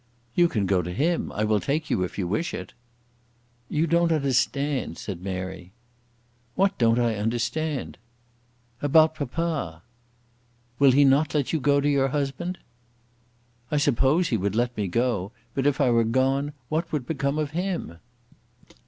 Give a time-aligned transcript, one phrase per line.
[0.33, 1.31] "You can go to him.
[1.31, 2.73] I will take you if you wish it."
[3.69, 5.73] "You don't understand," said Mary.
[6.55, 7.99] "What don't I understand?"
[8.81, 9.83] "About papa."
[10.79, 12.57] "Will he not let you go to your husband?"
[13.69, 17.37] "I suppose he would let me go; but if I were gone what would become
[17.37, 17.99] of him?"